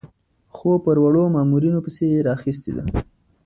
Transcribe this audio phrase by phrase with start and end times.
[0.55, 2.83] خو پر وړو مامورینو پسې یې راخیستې ده.